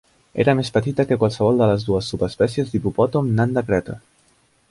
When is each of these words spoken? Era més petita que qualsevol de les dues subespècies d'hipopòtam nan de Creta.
Era 0.43 0.53
més 0.59 0.71
petita 0.77 1.05
que 1.09 1.17
qualsevol 1.23 1.59
de 1.61 1.67
les 1.73 1.85
dues 1.89 2.09
subespècies 2.13 2.73
d'hipopòtam 2.73 3.31
nan 3.41 3.57
de 3.59 3.67
Creta. 3.71 4.01